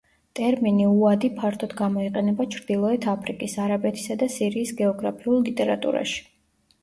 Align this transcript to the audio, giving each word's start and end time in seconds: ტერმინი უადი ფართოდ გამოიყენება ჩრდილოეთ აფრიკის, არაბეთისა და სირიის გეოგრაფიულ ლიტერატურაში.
ტერმინი 0.37 0.85
უადი 0.91 1.29
ფართოდ 1.41 1.73
გამოიყენება 1.81 2.47
ჩრდილოეთ 2.55 3.05
აფრიკის, 3.13 3.53
არაბეთისა 3.65 4.17
და 4.23 4.29
სირიის 4.37 4.71
გეოგრაფიულ 4.83 5.45
ლიტერატურაში. 5.49 6.19